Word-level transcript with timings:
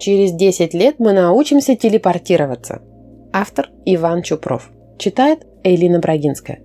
Через 0.00 0.32
10 0.32 0.72
лет 0.72 0.94
мы 0.98 1.12
научимся 1.12 1.76
телепортироваться. 1.76 2.80
Автор 3.34 3.68
Иван 3.84 4.22
Чупров. 4.22 4.70
Читает 4.98 5.40
Эйлина 5.62 5.98
Брагинская. 5.98 6.60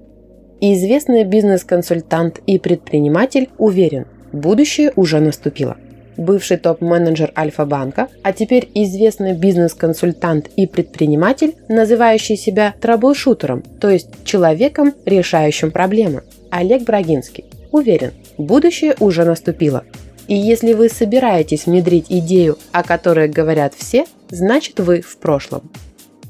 Известный 0.62 1.26
бизнес-консультант 1.26 2.40
и 2.48 2.58
предприниматель 2.60 3.50
уверен, 3.58 4.08
будущее 4.32 4.94
уже 4.96 5.20
наступило. 5.20 5.76
Бывший 6.16 6.56
топ-менеджер 6.56 7.34
Альфа-банка, 7.38 8.08
а 8.24 8.32
теперь 8.32 8.70
известный 8.74 9.34
бизнес-консультант 9.34 10.50
и 10.56 10.66
предприниматель, 10.66 11.56
называющий 11.68 12.38
себя 12.38 12.74
траблшутером, 12.80 13.64
то 13.82 13.90
есть 13.90 14.08
человеком, 14.24 14.94
решающим 15.06 15.72
проблемы. 15.72 16.24
Олег 16.52 16.84
Брагинский. 16.84 17.44
Уверен, 17.74 18.14
будущее 18.38 18.96
уже 19.02 19.26
наступило. 19.26 19.84
И 20.28 20.36
если 20.36 20.74
вы 20.74 20.90
собираетесь 20.90 21.66
внедрить 21.66 22.08
идею, 22.10 22.58
о 22.72 22.84
которой 22.84 23.28
говорят 23.28 23.74
все, 23.76 24.06
значит 24.30 24.80
вы 24.80 25.02
в 25.02 25.18
прошлом. 25.18 25.70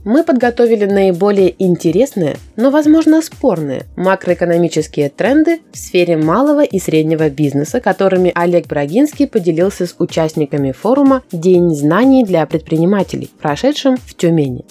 Мы 0.03 0.23
подготовили 0.23 0.85
наиболее 0.85 1.55
интересные, 1.57 2.37
но, 2.57 2.69
возможно, 2.69 3.23
спорные 3.23 3.85
макроэкономические 3.95 5.09
тренды 5.09 5.61
в 5.71 5.77
сфере 5.77 6.15
малого 6.15 6.63
и 6.63 6.77
среднего 6.77 7.31
бизнеса, 7.31 7.81
которыми 7.81 8.31
Олег 8.35 8.67
Брагинский 8.67 9.27
поделился 9.27 9.87
с 9.87 9.95
участниками 9.97 10.73
форума 10.73 11.23
«День 11.31 11.73
знаний 11.73 12.23
для 12.23 12.45
предпринимателей», 12.45 13.31
прошедшим 13.41 13.97
в 13.97 14.13
Тюмени. 14.13 14.65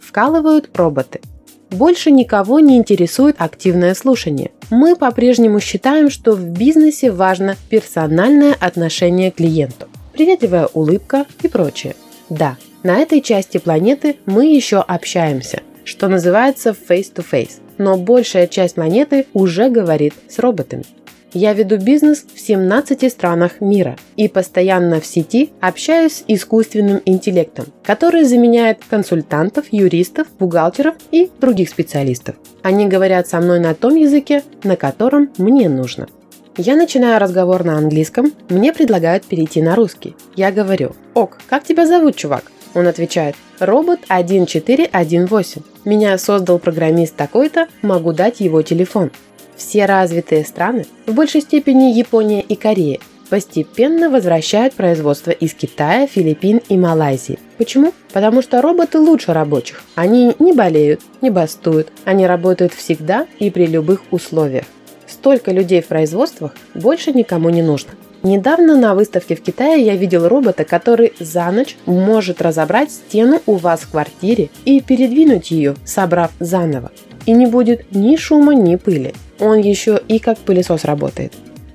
Вкалывают 0.00 0.68
роботы. 0.74 1.20
Больше 1.70 2.10
никого 2.10 2.58
не 2.58 2.76
интересует 2.76 3.36
активное 3.38 3.94
слушание. 3.94 4.50
Мы 4.70 4.96
по-прежнему 4.96 5.60
считаем, 5.60 6.10
что 6.10 6.32
в 6.32 6.44
бизнесе 6.44 7.10
важно 7.10 7.56
персональное 7.68 8.56
отношение 8.58 9.30
к 9.30 9.36
клиенту, 9.36 9.86
приветливая 10.12 10.66
улыбка 10.66 11.26
и 11.42 11.48
прочее. 11.48 11.94
Да, 12.28 12.56
на 12.82 12.98
этой 12.98 13.20
части 13.20 13.58
планеты 13.58 14.16
мы 14.26 14.46
еще 14.46 14.78
общаемся, 14.78 15.62
что 15.84 16.08
называется 16.08 16.74
face-to-face, 16.88 17.60
но 17.78 17.96
большая 17.96 18.46
часть 18.46 18.74
планеты 18.74 19.26
уже 19.32 19.70
говорит 19.70 20.14
с 20.28 20.38
роботами. 20.38 20.84
Я 21.32 21.52
веду 21.52 21.76
бизнес 21.76 22.24
в 22.34 22.40
17 22.40 23.10
странах 23.10 23.60
мира 23.60 23.96
и 24.16 24.26
постоянно 24.26 25.00
в 25.00 25.06
сети 25.06 25.50
общаюсь 25.60 26.14
с 26.14 26.24
искусственным 26.26 27.00
интеллектом, 27.04 27.66
который 27.84 28.24
заменяет 28.24 28.78
консультантов, 28.90 29.66
юристов, 29.70 30.26
бухгалтеров 30.40 30.96
и 31.12 31.30
других 31.40 31.68
специалистов. 31.68 32.34
Они 32.62 32.88
говорят 32.88 33.28
со 33.28 33.40
мной 33.40 33.60
на 33.60 33.74
том 33.74 33.94
языке, 33.94 34.42
на 34.64 34.74
котором 34.74 35.30
мне 35.38 35.68
нужно. 35.68 36.08
Я 36.56 36.74
начинаю 36.74 37.20
разговор 37.20 37.64
на 37.64 37.78
английском, 37.78 38.32
мне 38.48 38.72
предлагают 38.72 39.24
перейти 39.24 39.62
на 39.62 39.76
русский. 39.76 40.16
Я 40.34 40.50
говорю, 40.50 40.96
ок, 41.14 41.38
как 41.48 41.62
тебя 41.62 41.86
зовут, 41.86 42.16
чувак? 42.16 42.50
Он 42.74 42.88
отвечает, 42.88 43.36
робот 43.60 44.00
1418. 44.08 45.62
Меня 45.84 46.18
создал 46.18 46.58
программист 46.58 47.14
такой-то, 47.14 47.68
могу 47.82 48.12
дать 48.12 48.40
его 48.40 48.62
телефон. 48.62 49.12
Все 49.60 49.84
развитые 49.84 50.46
страны, 50.46 50.86
в 51.06 51.12
большей 51.12 51.42
степени 51.42 51.92
Япония 51.92 52.40
и 52.40 52.56
Корея, 52.56 52.98
постепенно 53.28 54.08
возвращают 54.08 54.72
производство 54.72 55.32
из 55.32 55.52
Китая, 55.52 56.06
Филиппин 56.06 56.62
и 56.70 56.78
Малайзии. 56.78 57.38
Почему? 57.58 57.92
Потому 58.14 58.40
что 58.40 58.62
роботы 58.62 58.98
лучше 58.98 59.34
рабочих. 59.34 59.82
Они 59.96 60.34
не 60.38 60.54
болеют, 60.54 61.02
не 61.20 61.28
бастуют. 61.28 61.92
Они 62.06 62.26
работают 62.26 62.72
всегда 62.72 63.26
и 63.38 63.50
при 63.50 63.66
любых 63.66 64.00
условиях. 64.10 64.64
Столько 65.06 65.52
людей 65.52 65.82
в 65.82 65.88
производствах 65.88 66.56
больше 66.72 67.12
никому 67.12 67.50
не 67.50 67.60
нужно. 67.60 67.90
Недавно 68.22 68.76
на 68.76 68.94
выставке 68.94 69.36
в 69.36 69.42
Китае 69.42 69.84
я 69.84 69.94
видел 69.94 70.26
робота, 70.26 70.64
который 70.64 71.12
за 71.20 71.50
ночь 71.50 71.76
может 71.84 72.40
разобрать 72.40 72.90
стену 72.90 73.42
у 73.44 73.56
вас 73.56 73.80
в 73.80 73.90
квартире 73.90 74.48
и 74.64 74.80
передвинуть 74.80 75.50
ее, 75.50 75.74
собрав 75.84 76.30
заново. 76.40 76.90
И 77.26 77.32
не 77.32 77.44
будет 77.44 77.92
ни 77.92 78.16
шума, 78.16 78.54
ни 78.54 78.76
пыли 78.76 79.12
он 79.40 79.58
еще 79.58 80.00
и 80.08 80.18
как 80.18 80.38
пылесос 80.38 80.84
работает. 80.84 81.32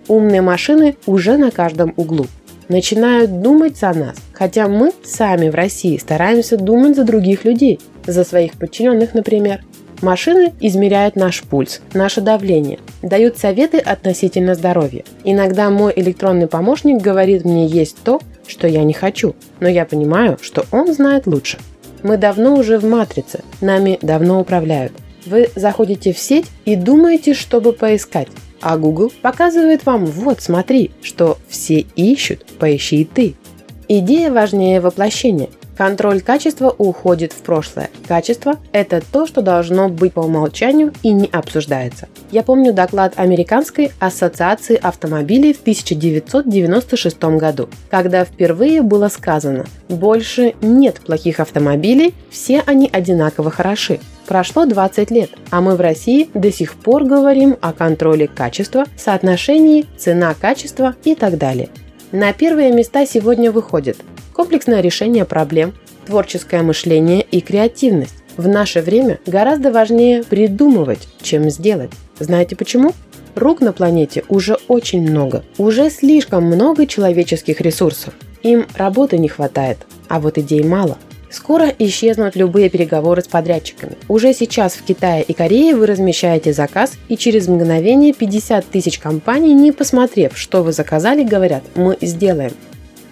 Умные 0.08 0.42
машины 0.42 0.96
уже 1.06 1.38
на 1.38 1.52
каждом 1.52 1.94
углу. 1.98 2.28
Начинают 2.68 3.42
думать 3.42 3.78
за 3.78 3.94
нас, 3.94 4.16
хотя 4.34 4.68
мы 4.68 4.92
сами 5.04 5.50
в 5.50 5.56
России 5.56 5.98
стараемся 5.98 6.58
думать 6.58 6.96
за 6.96 7.04
других 7.04 7.46
людей, 7.46 7.80
за 8.06 8.24
своих 8.24 8.54
подчиненных, 8.54 9.14
например. 9.14 9.62
Машины 10.02 10.54
измеряют 10.60 11.16
наш 11.16 11.42
пульс, 11.44 11.82
наше 11.94 12.22
давление, 12.22 12.80
дают 13.02 13.38
советы 13.38 13.78
относительно 13.78 14.54
здоровья. 14.56 15.04
Иногда 15.24 15.70
мой 15.70 15.94
электронный 15.96 16.48
помощник 16.48 17.02
говорит 17.02 17.46
мне 17.46 17.66
есть 17.66 17.98
то, 18.04 18.20
что 18.46 18.68
я 18.68 18.84
не 18.84 18.94
хочу, 18.94 19.36
но 19.60 19.70
я 19.70 19.86
понимаю, 19.86 20.38
что 20.42 20.66
он 20.72 20.94
знает 20.94 21.28
лучше. 21.28 21.60
Мы 22.04 22.18
давно 22.18 22.56
уже 22.56 22.78
в 22.78 22.84
матрице, 22.84 23.40
нами 23.62 23.98
давно 24.02 24.40
управляют. 24.42 24.92
Вы 25.26 25.50
заходите 25.56 26.14
в 26.14 26.20
сеть 26.20 26.46
и 26.66 26.76
думаете, 26.76 27.34
чтобы 27.34 27.74
поискать, 27.74 28.28
а 28.62 28.78
Google 28.78 29.12
показывает 29.22 29.86
вам 29.86 30.06
«вот, 30.06 30.42
смотри, 30.42 30.92
что 31.02 31.38
все 31.48 31.86
ищут, 31.96 32.46
поищи 32.60 33.02
и 33.02 33.06
ты». 33.06 33.36
Идея 33.88 34.32
важнее 34.32 34.82
воплощения. 34.82 35.50
Контроль 35.78 36.22
качества 36.22 36.74
уходит 36.76 37.34
в 37.34 37.42
прошлое. 37.42 37.90
Качество– 38.08 38.58
это 38.72 39.02
то, 39.12 39.28
что 39.28 39.42
должно 39.42 39.90
быть 39.90 40.14
по 40.14 40.22
умолчанию 40.22 40.94
и 41.04 41.12
не 41.12 41.28
обсуждается. 41.28 42.08
Я 42.32 42.44
помню 42.44 42.72
доклад 42.72 43.14
Американской 43.18 43.92
ассоциации 44.00 44.80
автомобилей 44.82 45.54
в 45.54 45.60
1996 45.60 47.22
году, 47.24 47.68
когда 47.90 48.24
впервые 48.24 48.82
было 48.82 49.10
сказано 49.10 49.66
«больше 49.90 50.54
нет 50.62 51.02
плохих 51.02 51.42
автомобилей, 51.42 52.14
все 52.30 52.64
они 52.66 52.90
одинаково 52.92 53.52
хороши». 53.52 54.00
Прошло 54.28 54.66
20 54.66 55.12
лет, 55.12 55.30
а 55.52 55.62
мы 55.62 55.76
в 55.76 55.82
России 55.82 56.30
до 56.34 56.52
сих 56.52 56.74
пор 56.74 57.04
говорим 57.04 57.58
о 57.62 57.74
контроле 57.74 58.28
качества, 58.28 58.86
соотношении 58.98 59.86
цена-качество 59.98 60.96
и 61.04 61.14
так 61.14 61.38
далее. 61.38 61.70
На 62.12 62.34
первые 62.34 62.72
места 62.72 63.06
сегодня 63.06 63.52
выходит 63.52 63.98
комплексное 64.34 64.82
решение 64.82 65.26
проблем, 65.26 65.74
творческое 66.06 66.64
мышление 66.64 67.22
и 67.22 67.40
креативность. 67.40 68.16
В 68.36 68.48
наше 68.48 68.82
время 68.82 69.20
гораздо 69.26 69.72
важнее 69.72 70.24
придумывать, 70.24 71.08
чем 71.22 71.50
сделать. 71.50 71.92
Знаете 72.20 72.56
почему? 72.56 72.94
Рук 73.36 73.62
на 73.62 73.74
планете 73.74 74.24
уже 74.28 74.58
очень 74.68 75.02
много. 75.02 75.44
Уже 75.58 75.90
слишком 75.90 76.46
много 76.46 76.88
человеческих 76.88 77.62
ресурсов. 77.62 78.14
Им 78.44 78.66
работы 78.76 79.18
не 79.18 79.28
хватает, 79.28 79.80
а 80.08 80.20
вот 80.20 80.38
идей 80.38 80.64
мало. 80.64 80.98
Скоро 81.36 81.70
исчезнут 81.80 82.38
любые 82.38 82.70
переговоры 82.70 83.22
с 83.22 83.28
подрядчиками. 83.28 83.98
Уже 84.08 84.34
сейчас 84.34 84.72
в 84.76 84.84
Китае 84.84 85.22
и 85.22 85.34
Корее 85.34 85.76
вы 85.76 85.86
размещаете 85.86 86.54
заказ, 86.54 86.94
и 87.10 87.18
через 87.18 87.50
мгновение 87.50 88.14
50 88.14 88.66
тысяч 88.66 89.00
компаний, 89.00 89.54
не 89.54 89.74
посмотрев, 89.74 90.38
что 90.38 90.64
вы 90.64 90.72
заказали, 90.72 91.26
говорят 91.26 91.64
«мы 91.76 91.98
сделаем». 92.00 92.54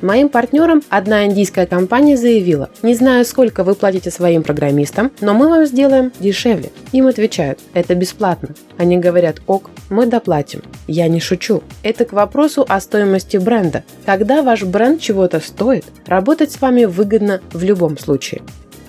Моим 0.04 0.28
партнерам 0.28 0.84
одна 0.90 1.26
индийская 1.26 1.66
компания 1.66 2.18
заявила, 2.18 2.70
не 2.82 2.94
знаю, 2.94 3.24
сколько 3.24 3.64
вы 3.64 3.74
платите 3.74 4.12
своим 4.12 4.44
программистам, 4.44 5.14
но 5.22 5.34
мы 5.34 5.48
вам 5.48 5.66
сделаем 5.66 6.12
дешевле. 6.20 6.72
Им 6.92 7.08
отвечают, 7.08 7.62
это 7.74 7.96
бесплатно. 7.96 8.50
Они 8.78 8.98
говорят, 8.98 9.38
ок, 9.48 9.70
мы 9.90 10.06
доплатим. 10.06 10.62
Я 10.88 11.08
не 11.08 11.22
шучу. 11.22 11.64
Это 11.84 12.04
к 12.04 12.12
вопросу 12.12 12.66
о 12.68 12.82
стоимости 12.82 13.38
бренда. 13.38 13.86
Когда 14.06 14.44
ваш 14.44 14.64
бренд 14.64 15.00
чего-то 15.00 15.40
стоит, 15.40 15.86
работать 16.06 16.52
с 16.52 16.60
вами 16.60 16.84
выгодно 16.84 17.40
в 17.54 17.64
любом 17.64 17.98
случае 17.98 18.42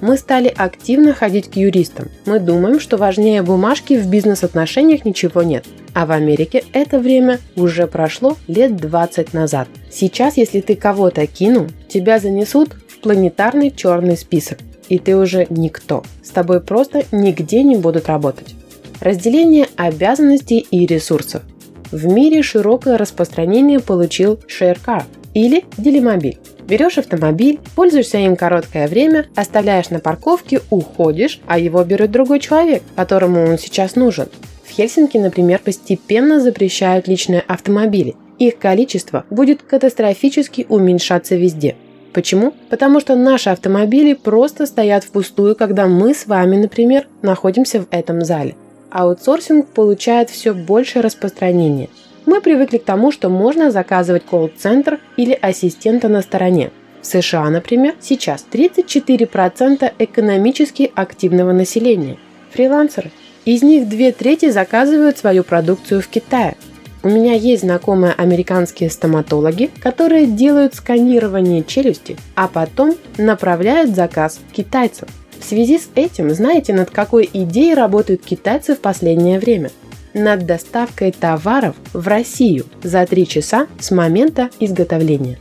мы 0.05 0.19
стали 0.19 0.53
активно 0.55 1.15
ходить 1.15 1.51
к 1.51 1.57
юристам. 1.57 2.11
Мы 2.27 2.39
думаем, 2.39 2.79
что 2.79 2.99
важнее 2.99 3.41
бумажки 3.41 3.95
в 3.95 4.07
бизнес-отношениях 4.07 5.07
ничего 5.07 5.43
нет. 5.43 5.65
А 5.95 6.05
в 6.05 6.13
Америке 6.13 6.63
это 6.75 6.99
время 6.99 7.41
уже 7.57 7.87
прошло 7.87 8.37
лет 8.47 8.77
20 8.77 9.33
назад. 9.33 9.67
Сейчас, 9.91 10.37
если 10.37 10.61
ты 10.61 10.77
кого-то 10.77 11.27
кинул, 11.27 11.69
тебя 11.89 12.19
занесут 12.19 12.75
в 12.87 12.99
планетарный 12.99 13.71
черный 13.71 14.19
список. 14.19 14.59
И 14.91 14.99
ты 14.99 15.17
уже 15.17 15.47
никто. 15.49 16.05
С 16.23 16.29
тобой 16.29 16.61
просто 16.61 17.05
нигде 17.11 17.63
не 17.63 17.77
будут 17.77 18.09
работать. 18.09 18.55
Разделение 19.01 19.69
обязанностей 19.77 20.67
и 20.71 20.85
ресурсов. 20.85 21.43
В 21.91 22.05
мире 22.05 22.43
широкое 22.43 22.99
распространение 22.99 23.81
получил 23.81 24.39
ShareCar 24.49 25.05
или 25.35 25.65
Делимобиль. 25.77 26.39
Берешь 26.67 26.97
автомобиль, 26.97 27.61
пользуешься 27.75 28.19
им 28.19 28.37
короткое 28.37 28.89
время, 28.89 29.27
оставляешь 29.37 29.91
на 29.91 29.99
парковке, 29.99 30.61
уходишь, 30.71 31.41
а 31.47 31.59
его 31.59 31.85
берет 31.85 32.11
другой 32.11 32.41
человек, 32.41 32.83
которому 32.97 33.45
он 33.45 33.59
сейчас 33.59 33.97
нужен. 33.97 34.29
В 34.65 34.71
Хельсинки, 34.71 35.19
например, 35.19 35.61
постепенно 35.63 36.41
запрещают 36.41 37.07
личные 37.07 37.41
автомобили. 37.41 38.15
Их 38.39 38.59
количество 38.59 39.25
будет 39.29 39.63
катастрофически 39.63 40.67
уменьшаться 40.69 41.37
везде. 41.37 41.77
Почему? 42.15 42.55
Потому 42.71 43.01
что 43.01 43.15
наши 43.15 43.51
автомобили 43.51 44.15
просто 44.15 44.67
стоят 44.67 45.05
впустую, 45.05 45.55
когда 45.55 45.87
мы 45.87 46.15
с 46.15 46.27
вами, 46.27 46.57
например, 46.57 47.07
находимся 47.23 47.81
в 47.81 47.89
этом 47.91 48.25
зале. 48.25 48.55
Аутсорсинг 48.91 49.67
получает 49.69 50.31
все 50.31 50.55
больше 50.55 51.03
распространения– 51.03 51.89
мы 52.27 52.41
привыкли 52.41 52.79
к 52.79 52.85
тому, 52.85 53.13
что 53.13 53.29
можно 53.29 53.71
заказывать 53.71 54.25
колл-центр 54.25 54.99
или 55.17 55.33
ассистента 55.33 56.09
на 56.09 56.23
стороне. 56.23 56.71
В 57.03 57.07
США, 57.07 57.51
например, 57.51 57.95
сейчас 58.01 58.47
34% 58.51 59.93
экономически 59.99 60.91
активного 60.95 61.53
населения– 61.53 62.17
фрилансеры. 62.51 63.11
Из 63.45 63.63
них 63.63 63.89
две 63.89 64.11
трети 64.13 64.51
заказывают 64.51 65.19
свою 65.19 65.45
продукцию 65.45 66.01
в 66.01 66.09
Китае. 66.09 66.57
У 67.03 67.11
меня 67.11 67.35
есть 67.35 67.63
знакомые 67.63 68.15
американские 68.15 68.89
стоматологи, 68.89 69.71
которые 69.81 70.27
делают 70.27 70.75
сканирование 70.75 71.63
челюсти, 71.63 72.17
а 72.35 72.49
потом 72.49 72.95
направляют 73.19 73.95
заказ 73.95 74.41
китайцам. 74.53 75.09
В 75.39 75.45
связи 75.45 75.79
с 75.79 75.91
этим, 75.95 76.31
знаете, 76.31 76.73
над 76.73 76.91
какой 76.91 77.29
идеей 77.31 77.75
работают 77.75 78.23
китайцы 78.25 78.75
в 78.75 78.81
последнее 78.81 79.39
время? 79.39 79.71
Над 80.15 80.47
доставкой 80.47 81.11
товаров 81.11 81.75
в 81.93 82.07
Россию 82.07 82.67
за 82.85 83.05
три 83.05 83.27
часа 83.27 83.67
с 83.81 83.91
момента 83.91 84.49
изготовления. 84.61 85.41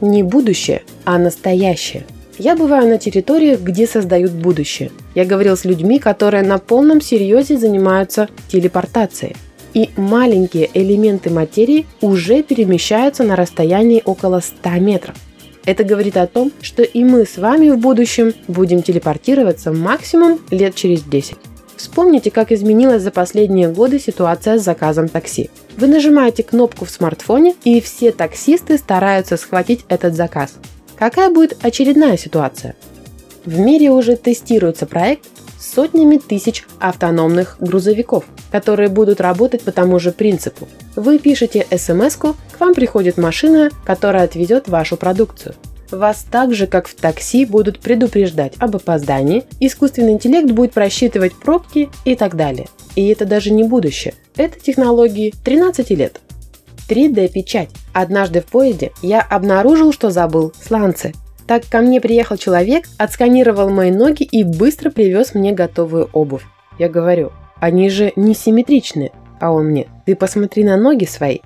Не 0.00 0.22
будущее, 0.22 0.82
а 1.04 1.18
настоящее. 1.18 2.06
Я 2.38 2.56
бываю 2.56 2.88
на 2.88 2.96
территориях, 2.96 3.60
где 3.60 3.86
создают 3.86 4.32
будущее. 4.32 4.92
Я 5.14 5.26
говорил 5.26 5.58
с 5.58 5.66
людьми, 5.66 5.98
которые 5.98 6.42
на 6.42 6.56
полном 6.56 7.02
серьезе 7.02 7.58
занимаются 7.58 8.30
телепортацией. 8.48 9.36
И 9.74 9.90
маленькие 9.98 10.70
элементы 10.72 11.28
материи 11.28 11.86
уже 12.00 12.42
перемещаются 12.42 13.24
на 13.24 13.36
расстоянии 13.36 14.00
около 14.06 14.40
100 14.40 14.70
метров. 14.80 15.16
Это 15.66 15.84
говорит 15.84 16.16
о 16.16 16.26
том, 16.26 16.50
что 16.62 16.82
и 16.82 17.04
мы 17.04 17.26
с 17.26 17.36
вами 17.36 17.68
в 17.68 17.76
будущем 17.76 18.32
будем 18.46 18.82
телепортироваться 18.82 19.70
максимум 19.70 20.40
лет 20.50 20.74
через 20.74 21.02
10. 21.02 21.36
Вспомните, 21.78 22.32
как 22.32 22.50
изменилась 22.50 23.02
за 23.02 23.12
последние 23.12 23.68
годы 23.68 24.00
ситуация 24.00 24.58
с 24.58 24.64
заказом 24.64 25.08
такси. 25.08 25.48
Вы 25.76 25.86
нажимаете 25.86 26.42
кнопку 26.42 26.84
в 26.84 26.90
смартфоне, 26.90 27.54
и 27.62 27.80
все 27.80 28.10
таксисты 28.10 28.78
стараются 28.78 29.36
схватить 29.36 29.84
этот 29.88 30.16
заказ. 30.16 30.54
Какая 30.98 31.30
будет 31.30 31.56
очередная 31.64 32.16
ситуация? 32.16 32.74
В 33.44 33.60
мире 33.60 33.90
уже 33.90 34.16
тестируется 34.16 34.86
проект 34.86 35.28
с 35.56 35.72
сотнями 35.74 36.16
тысяч 36.16 36.64
автономных 36.80 37.56
грузовиков, 37.60 38.24
которые 38.50 38.88
будут 38.88 39.20
работать 39.20 39.62
по 39.62 39.70
тому 39.70 40.00
же 40.00 40.10
принципу. 40.10 40.66
Вы 40.96 41.20
пишете 41.20 41.64
смс 41.70 42.16
к 42.16 42.34
вам 42.58 42.74
приходит 42.74 43.18
машина, 43.18 43.70
которая 43.84 44.24
отвезет 44.24 44.66
вашу 44.66 44.96
продукцию. 44.96 45.54
Вас 45.90 46.26
так 46.30 46.54
же, 46.54 46.66
как 46.66 46.86
в 46.86 46.94
такси, 46.94 47.46
будут 47.46 47.80
предупреждать 47.80 48.54
об 48.58 48.76
опоздании, 48.76 49.44
искусственный 49.60 50.12
интеллект 50.12 50.50
будет 50.50 50.72
просчитывать 50.72 51.34
пробки 51.34 51.88
и 52.04 52.14
так 52.14 52.36
далее. 52.36 52.68
И 52.94 53.06
это 53.08 53.24
даже 53.24 53.50
не 53.50 53.64
будущее. 53.64 54.14
Это 54.36 54.58
технологии 54.60 55.32
13 55.44 55.90
лет. 55.90 56.20
3D-печать. 56.88 57.70
Однажды 57.92 58.40
в 58.40 58.46
поезде 58.46 58.92
я 59.02 59.20
обнаружил, 59.20 59.92
что 59.92 60.10
забыл 60.10 60.52
сланцы. 60.60 61.12
Так 61.46 61.64
ко 61.66 61.80
мне 61.80 62.00
приехал 62.00 62.36
человек, 62.36 62.84
отсканировал 62.98 63.70
мои 63.70 63.90
ноги 63.90 64.22
и 64.22 64.44
быстро 64.44 64.90
привез 64.90 65.34
мне 65.34 65.52
готовую 65.52 66.10
обувь. 66.12 66.44
Я 66.78 66.88
говорю, 66.88 67.32
они 67.60 67.88
же 67.88 68.12
не 68.16 68.34
симметричны. 68.34 69.12
А 69.40 69.52
он 69.52 69.66
мне, 69.66 69.88
ты 70.04 70.16
посмотри 70.16 70.64
на 70.64 70.76
ноги 70.76 71.04
свои. 71.04 71.38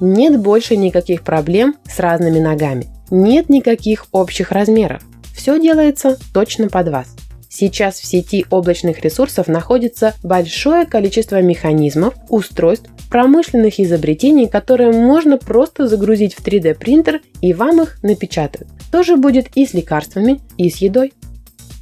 Нет 0.00 0.40
больше 0.40 0.76
никаких 0.76 1.22
проблем 1.22 1.74
с 1.84 1.98
разными 1.98 2.38
ногами. 2.38 2.86
Нет 3.10 3.48
никаких 3.48 4.06
общих 4.12 4.52
размеров. 4.52 5.02
Все 5.34 5.60
делается 5.60 6.18
точно 6.32 6.68
под 6.68 6.88
вас. 6.88 7.16
Сейчас 7.48 7.98
в 7.98 8.06
сети 8.06 8.46
облачных 8.50 9.00
ресурсов 9.00 9.48
находится 9.48 10.14
большое 10.22 10.86
количество 10.86 11.42
механизмов, 11.42 12.14
устройств, 12.28 12.88
промышленных 13.10 13.80
изобретений, 13.80 14.48
которые 14.48 14.92
можно 14.92 15.36
просто 15.36 15.88
загрузить 15.88 16.34
в 16.34 16.46
3D 16.46 16.74
принтер 16.74 17.20
и 17.40 17.52
вам 17.52 17.82
их 17.82 18.00
напечатают. 18.04 18.68
То 18.92 19.02
же 19.02 19.16
будет 19.16 19.48
и 19.56 19.66
с 19.66 19.74
лекарствами, 19.74 20.40
и 20.56 20.70
с 20.70 20.76
едой. 20.76 21.12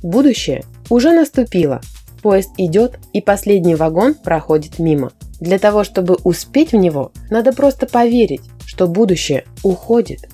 Будущее 0.03 0.65
уже 0.89 1.13
наступило. 1.13 1.83
Поезд 2.23 2.51
идет, 2.57 2.99
и 3.13 3.21
последний 3.21 3.75
вагон 3.75 4.15
проходит 4.15 4.79
мимо. 4.79 5.13
Для 5.39 5.59
того, 5.59 5.85
чтобы 5.85 6.17
успеть 6.25 6.73
в 6.73 6.77
него, 6.77 7.13
надо 7.31 7.53
просто 7.53 7.87
поверить, 7.87 8.43
что 8.65 8.87
будущее 8.87 9.45
уходит. 9.63 10.29